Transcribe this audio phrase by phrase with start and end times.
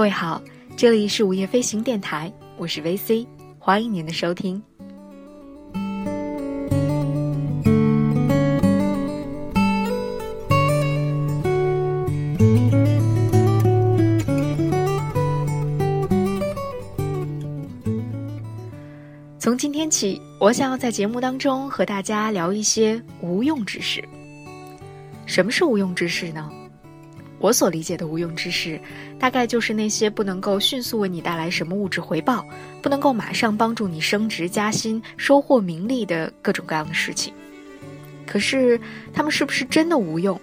[0.00, 0.40] 各位好，
[0.78, 3.26] 这里是午夜飞行电台，我是 VC，
[3.58, 4.62] 欢迎您的收听。
[19.38, 24.02] 从今天起，我想要在节目当中和大家聊一些无用之事。
[25.26, 26.50] 什么是无用之事呢？
[27.40, 28.78] 我所理解的无用之事，
[29.18, 32.46] 大概就是那些不能够迅速为你带来什么物质回报，
[32.82, 37.32] 不能够马上帮助你升职加薪、收获名利的各种各样的事情。
[38.26, 38.78] 可是，
[39.12, 40.38] 他们是不是真的无用？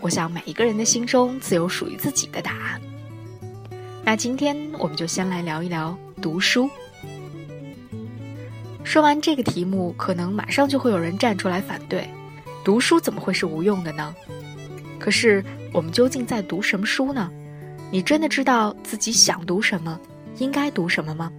[0.00, 2.80] 我想每一个人的心中自有属于自己的答案。
[4.04, 6.68] 那今天我们就先来聊一聊读书。
[8.82, 12.10] 说完这个题目，可能马上就会有人站出来反对：
[12.64, 14.12] 读书怎么会是无用的呢？
[15.02, 15.44] 可是。
[15.74, 17.32] 我们究竟在读什么书呢？
[17.90, 19.98] 你真的知道自己想读什么，
[20.36, 21.32] 应该读什么吗？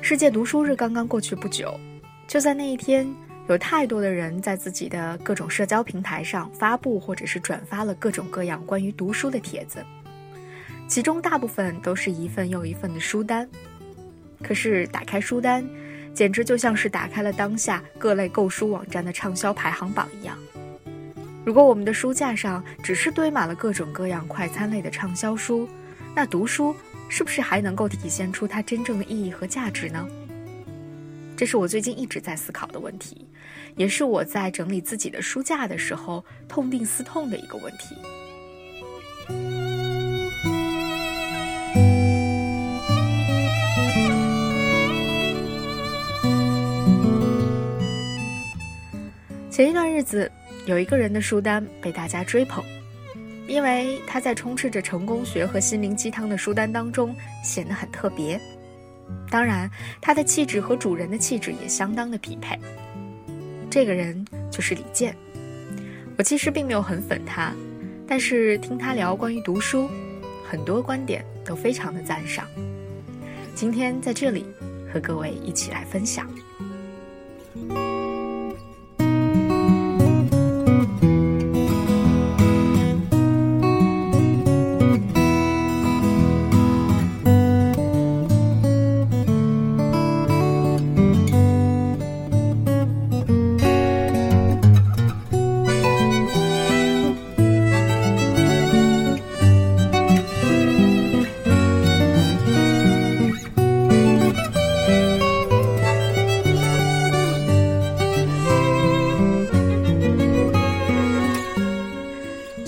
[0.00, 1.74] 世界读书日刚刚过去不久，
[2.28, 3.04] 就在那一天，
[3.48, 9.84] 有太多的人在自己的各种社交平台上发布或者是转发了各种各样关于读书的帖子。
[10.86, 13.48] 其中大部分都是一份又一份的书单，
[14.42, 15.66] 可是打开书单，
[16.12, 20.38] 简直就像是打开了当下各类购书网站的畅销排行榜一样。
[21.44, 25.68] 如果我们的书架上只是堆满了各种各样快餐类的畅销书，
[26.14, 26.74] 那读书
[27.08, 30.06] 是不是还能够体现出它真正的意义和价值呢？
[31.36, 33.26] 这是我最近一直在思考的问题，
[33.76, 37.96] 也是我在整理自己的书架的时候痛定思痛的一个问题。
[49.54, 50.28] 前一段日子，
[50.66, 52.64] 有一个人的书单被大家追捧，
[53.46, 58.36] 因为他在充斥着成功学和心灵鸡汤的书单当中显得很特别。
[59.30, 59.70] 当然，
[60.00, 62.58] 他的气质和主人的气质也相当的匹配。
[63.70, 65.14] 这个人就是李健。
[66.18, 67.52] 我其实并没有很粉他，
[68.08, 69.88] 但是听他聊关于读书，
[70.50, 72.44] 很多观点都非常的赞赏。
[73.54, 74.44] 今天在这里
[74.92, 76.28] 和各位一起来分享。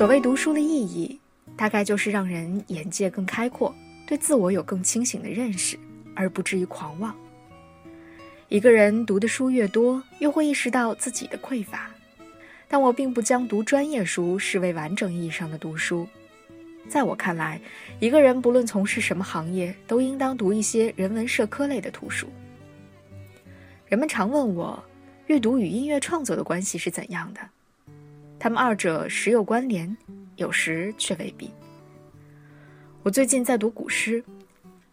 [0.00, 1.20] 所谓读书的意义，
[1.58, 3.74] 大概就是让人眼界更开阔，
[4.06, 5.78] 对自我有更清醒的认识，
[6.14, 7.14] 而不至于狂妄。
[8.48, 11.90] 一个人读的书越多，越会意识到自己的匮乏。
[12.66, 16.08] 但我并不将读专业书视为完整意义上的读书。
[16.88, 17.60] 在我看来，
[17.98, 22.26] 一个人不论从事什么行业，都应当读一些人文社科类的图书。
[23.86, 24.82] 人们常问我，
[25.26, 27.40] 阅读与音乐创作的关系是怎样的？
[28.40, 29.94] 他们二者时有关联，
[30.36, 31.50] 有时却未必。
[33.02, 34.24] 我最近在读古诗，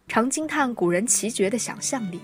[0.06, 2.20] 常惊叹古人奇绝的想象力。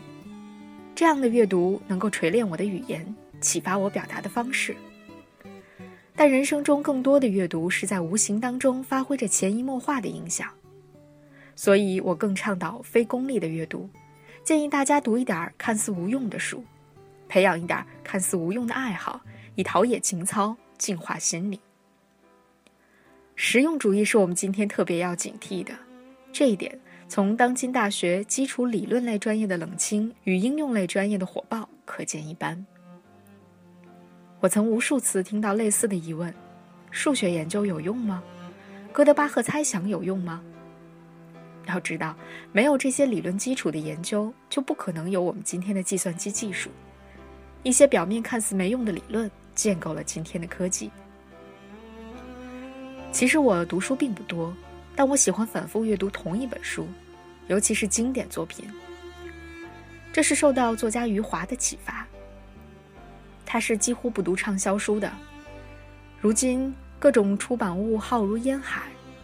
[0.94, 3.02] 这样的阅读能够锤炼我的语言，
[3.40, 4.76] 启发我表达的方式。
[6.14, 10.46] 但人生中更多的阅读是在无形当中发挥着潜移默化的影响，
[11.56, 13.88] 所以我更倡导非功利的阅读，
[14.44, 16.62] 建议大家读一点看似无用的书，
[17.30, 19.22] 培养一点看似无用的爱好，
[19.54, 20.54] 以陶冶情操。
[20.78, 21.58] 净化心灵，
[23.34, 25.74] 实用主义是我们今天特别要警惕的。
[26.32, 26.78] 这一点，
[27.08, 32.66] 从当今大学基础理论类专业的冷清与应用类专业的火爆可见一斑。
[34.40, 36.34] 我曾无数次听到类似的疑问：
[36.90, 38.22] 数学研究有用吗？
[38.92, 40.42] 哥德巴赫猜想有用吗？
[41.66, 42.14] 要知道，
[42.52, 46.68] 没有这些理论基础的研究，就不可能有我们今天的计算机技术。
[47.62, 49.30] 一些表面看似没用的理论。
[49.54, 50.90] 建构了今天的科技。
[53.12, 54.54] 其实我读书并不多，
[54.96, 56.88] 但我喜欢反复阅读同一本书，
[57.46, 58.68] 尤其是经典作品。
[60.12, 62.06] 这是受到作家余华的启发。
[63.46, 65.12] 他是几乎不读畅销书的。
[66.20, 68.82] 如今各种出版物浩如烟海，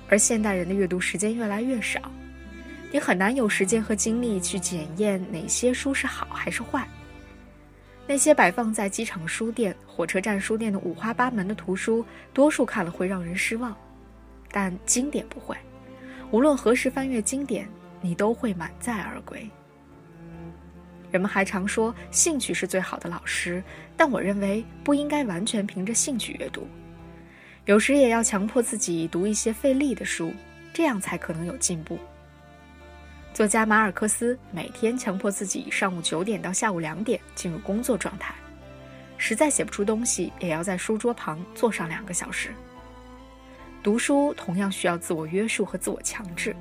[0.09, 2.00] 而现代人的阅读时间越来越少，
[2.93, 6.87] 你很难有时间和精力去检验哪些书是好还是坏。
[8.11, 13.73] 那些摆放在机场书店、火车站书店的五花八门的图书，多数看了会让人失望，
[14.51, 15.57] 但经典不会。
[16.33, 17.69] 无论何时翻阅经典，
[18.01, 19.49] 你都会满载而归。
[21.12, 23.62] 人们还常说兴趣是最好的老师，
[23.97, 26.67] 但我认为不应该完全凭着兴趣阅读，
[27.67, 30.33] 有时也要强迫自己读一些费力的书，
[30.75, 31.97] 这样才可能有进步。
[33.32, 38.35] 作家马尔克斯每天强迫自己上午九点到下午两点进入工作状态，
[39.17, 42.53] 实在写不出东西，也要在书桌旁坐上两个小时。
[43.82, 46.55] 读书同样需要自我约束和自我强制。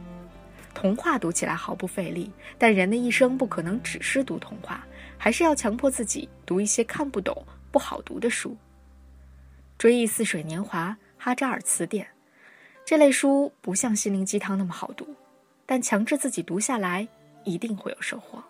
[0.74, 4.86] 童话读起来毫不费力，但人的一生不可能只是读童话，
[5.18, 8.56] 还是要强迫自己读一些看不懂、不好读的书。
[9.78, 12.08] 追忆似水年华，哈扎尔词典，
[12.86, 15.08] 这类书不像心灵鸡汤那么好读，
[15.72, 17.08] 但强制自己读下来，
[17.44, 18.44] 一定会有收获。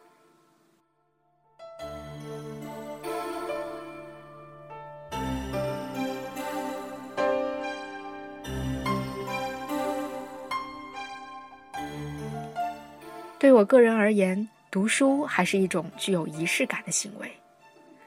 [13.37, 17.29] 对我个人而言，读书还是一种具有仪式感的行为，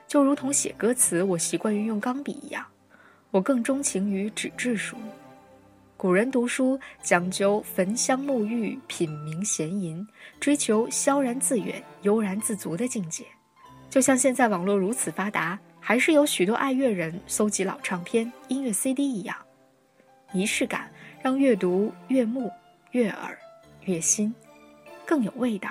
[0.09, 2.64] 就如同写歌词，我习惯于用钢笔一样，
[3.31, 4.97] 我更钟情于纸质书。
[6.02, 10.04] 古人读书讲究焚香沐浴、品茗闲吟，
[10.40, 13.25] 追求萧然自远、悠然自足的境界。
[13.88, 19.37] 就像现在网络如此发达，还是有许多爱乐人搜集老唱片、音乐 CD 一样，
[20.32, 20.90] 仪式感
[21.22, 22.50] 让阅读悦目、
[22.90, 23.38] 悦耳、
[23.84, 24.34] 悦心。
[25.06, 25.70] 更有味道，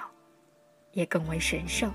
[0.94, 1.92] 也更为神圣。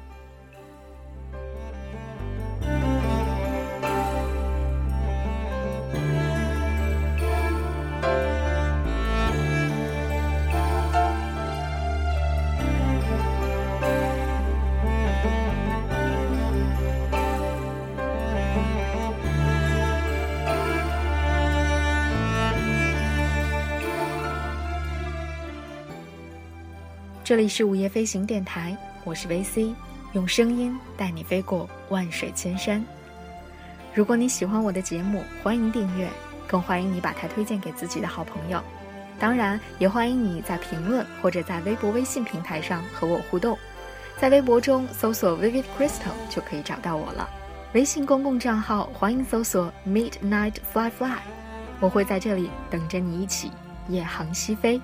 [27.27, 29.75] 这里是午夜飞行电台，我是 VC，
[30.13, 32.81] 用声音带你飞过万水千山。
[33.93, 36.09] 如果你喜欢我的节目，欢迎订阅，
[36.47, 38.63] 更欢迎你把它推荐给自己的好朋友。
[39.19, 43.59] 当然，也欢迎你在评论或者在微博、微信平台上和我互动。
[44.21, 47.29] 在微博中搜索 Vivid Crystal 就可以找到我了。
[47.73, 51.19] 微信公共账号欢迎搜索 Midnight Fly Fly，
[51.81, 53.51] 我会在这里等着你一起
[53.89, 54.81] 夜航西飞。